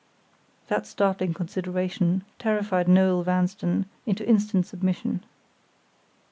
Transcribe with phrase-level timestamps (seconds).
[0.67, 5.21] That startling consideration terrified Noel Vanstone into instant submission.